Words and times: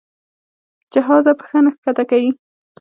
جهازه 0.93 1.31
پښه 1.39 1.57
نه 1.65 1.69
ښکته 1.75 2.03
کوي. 2.11 2.31